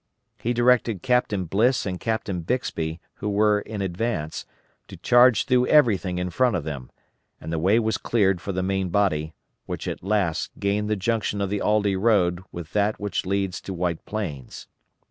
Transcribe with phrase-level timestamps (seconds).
[0.39, 4.47] He directed Captain Bliss and Captain Bixby, who were in advance,
[4.87, 6.89] to charge through everything in front of them,
[7.39, 9.35] and the way was cleared for the main body,
[9.67, 13.75] which at last gained the junction of the Aldie road with that which leads to
[13.75, 14.67] White Plains.